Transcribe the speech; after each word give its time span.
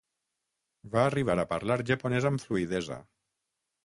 Va 0.95 1.03
arribar 1.09 1.35
a 1.43 1.45
parlar 1.51 1.77
japonès 1.89 2.25
amb 2.31 2.47
fluïdesa. 2.47 2.99